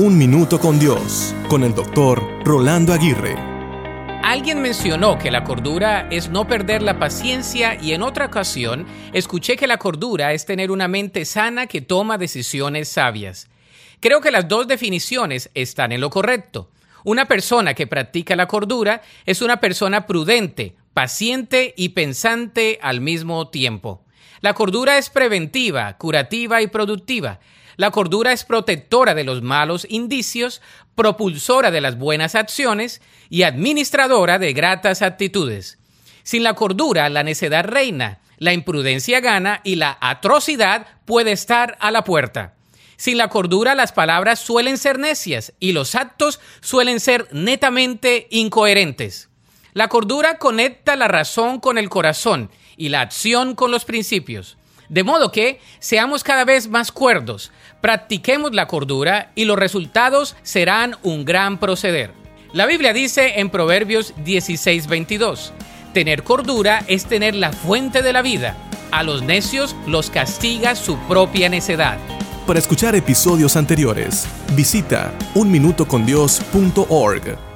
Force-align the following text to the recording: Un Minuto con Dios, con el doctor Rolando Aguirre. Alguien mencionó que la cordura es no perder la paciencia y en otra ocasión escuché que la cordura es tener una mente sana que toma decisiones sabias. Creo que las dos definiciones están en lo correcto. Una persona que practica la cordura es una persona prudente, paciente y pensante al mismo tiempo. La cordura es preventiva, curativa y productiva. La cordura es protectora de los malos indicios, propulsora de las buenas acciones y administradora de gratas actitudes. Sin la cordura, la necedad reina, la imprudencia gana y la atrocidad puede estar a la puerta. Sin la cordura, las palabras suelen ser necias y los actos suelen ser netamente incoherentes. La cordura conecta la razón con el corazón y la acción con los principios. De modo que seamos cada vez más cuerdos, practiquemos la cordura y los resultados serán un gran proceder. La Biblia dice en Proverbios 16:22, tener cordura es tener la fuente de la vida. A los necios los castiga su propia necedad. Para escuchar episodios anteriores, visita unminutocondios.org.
Un 0.00 0.16
Minuto 0.16 0.60
con 0.60 0.78
Dios, 0.78 1.34
con 1.48 1.64
el 1.64 1.74
doctor 1.74 2.22
Rolando 2.44 2.92
Aguirre. 2.92 3.34
Alguien 4.22 4.62
mencionó 4.62 5.18
que 5.18 5.32
la 5.32 5.42
cordura 5.42 6.06
es 6.08 6.28
no 6.28 6.46
perder 6.46 6.82
la 6.82 7.00
paciencia 7.00 7.76
y 7.82 7.94
en 7.94 8.02
otra 8.02 8.26
ocasión 8.26 8.86
escuché 9.12 9.56
que 9.56 9.66
la 9.66 9.78
cordura 9.78 10.32
es 10.34 10.46
tener 10.46 10.70
una 10.70 10.86
mente 10.86 11.24
sana 11.24 11.66
que 11.66 11.80
toma 11.80 12.16
decisiones 12.16 12.88
sabias. 12.88 13.48
Creo 13.98 14.20
que 14.20 14.30
las 14.30 14.46
dos 14.46 14.68
definiciones 14.68 15.50
están 15.54 15.90
en 15.90 16.00
lo 16.00 16.10
correcto. 16.10 16.70
Una 17.02 17.26
persona 17.26 17.74
que 17.74 17.88
practica 17.88 18.36
la 18.36 18.46
cordura 18.46 19.02
es 19.26 19.42
una 19.42 19.58
persona 19.58 20.06
prudente, 20.06 20.76
paciente 20.94 21.74
y 21.76 21.88
pensante 21.88 22.78
al 22.82 23.00
mismo 23.00 23.48
tiempo. 23.48 24.04
La 24.42 24.54
cordura 24.54 24.96
es 24.96 25.10
preventiva, 25.10 25.98
curativa 25.98 26.62
y 26.62 26.68
productiva. 26.68 27.40
La 27.78 27.92
cordura 27.92 28.32
es 28.32 28.42
protectora 28.42 29.14
de 29.14 29.22
los 29.22 29.40
malos 29.40 29.86
indicios, 29.88 30.60
propulsora 30.96 31.70
de 31.70 31.80
las 31.80 31.96
buenas 31.96 32.34
acciones 32.34 33.00
y 33.30 33.44
administradora 33.44 34.40
de 34.40 34.52
gratas 34.52 35.00
actitudes. 35.00 35.78
Sin 36.24 36.42
la 36.42 36.54
cordura, 36.54 37.08
la 37.08 37.22
necedad 37.22 37.64
reina, 37.64 38.18
la 38.38 38.52
imprudencia 38.52 39.20
gana 39.20 39.60
y 39.62 39.76
la 39.76 39.96
atrocidad 40.00 40.88
puede 41.04 41.30
estar 41.30 41.78
a 41.78 41.92
la 41.92 42.02
puerta. 42.02 42.54
Sin 42.96 43.16
la 43.16 43.28
cordura, 43.28 43.76
las 43.76 43.92
palabras 43.92 44.40
suelen 44.40 44.76
ser 44.76 44.98
necias 44.98 45.52
y 45.60 45.70
los 45.70 45.94
actos 45.94 46.40
suelen 46.60 46.98
ser 46.98 47.28
netamente 47.30 48.26
incoherentes. 48.32 49.28
La 49.72 49.86
cordura 49.86 50.38
conecta 50.38 50.96
la 50.96 51.06
razón 51.06 51.60
con 51.60 51.78
el 51.78 51.88
corazón 51.88 52.50
y 52.76 52.88
la 52.88 53.02
acción 53.02 53.54
con 53.54 53.70
los 53.70 53.84
principios. 53.84 54.57
De 54.88 55.04
modo 55.04 55.30
que 55.30 55.60
seamos 55.80 56.24
cada 56.24 56.44
vez 56.44 56.68
más 56.68 56.90
cuerdos, 56.92 57.52
practiquemos 57.80 58.54
la 58.54 58.66
cordura 58.66 59.32
y 59.34 59.44
los 59.44 59.58
resultados 59.58 60.36
serán 60.42 60.96
un 61.02 61.24
gran 61.24 61.58
proceder. 61.58 62.12
La 62.52 62.66
Biblia 62.66 62.92
dice 62.94 63.40
en 63.40 63.50
Proverbios 63.50 64.14
16:22, 64.24 65.52
tener 65.92 66.22
cordura 66.22 66.82
es 66.86 67.04
tener 67.04 67.34
la 67.34 67.52
fuente 67.52 68.00
de 68.02 68.14
la 68.14 68.22
vida. 68.22 68.56
A 68.90 69.02
los 69.02 69.20
necios 69.22 69.76
los 69.86 70.08
castiga 70.08 70.74
su 70.74 70.96
propia 71.00 71.50
necedad. 71.50 71.98
Para 72.46 72.58
escuchar 72.58 72.94
episodios 72.94 73.54
anteriores, 73.56 74.26
visita 74.54 75.12
unminutocondios.org. 75.34 77.47